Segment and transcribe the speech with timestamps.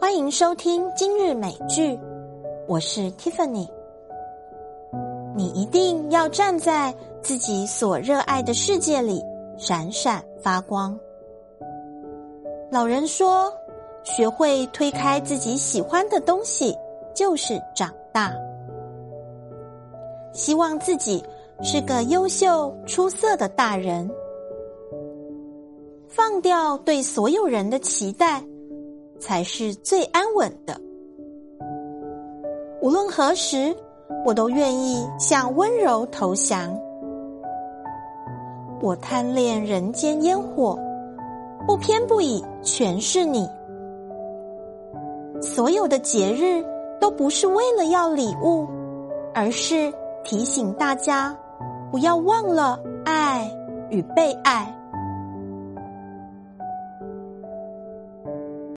[0.00, 1.98] 欢迎收听今日美剧，
[2.68, 3.68] 我是 Tiffany。
[5.34, 9.20] 你一定要站在自己所热爱的世界里
[9.56, 10.96] 闪闪发光。
[12.70, 13.52] 老人说
[14.04, 16.72] ：“学会推开自己喜欢的东西，
[17.12, 18.32] 就是长大。”
[20.32, 21.24] 希望自己
[21.60, 24.08] 是个优秀出色的大人。
[26.06, 28.42] 放掉对所有人的期待，
[29.18, 30.80] 才是最安稳的。
[32.80, 33.74] 无论何时，
[34.24, 36.78] 我都愿意向温柔投降。
[38.80, 40.78] 我贪恋人间烟火，
[41.66, 43.48] 不偏不倚，全是你。
[45.42, 46.64] 所有的节日
[47.00, 48.66] 都不是为了要礼物，
[49.34, 49.92] 而是
[50.22, 51.36] 提醒大家
[51.90, 53.50] 不要忘了爱
[53.90, 54.72] 与被爱。